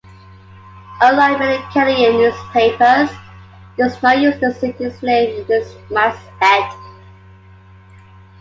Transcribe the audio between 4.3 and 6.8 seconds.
the city's name in its masthead.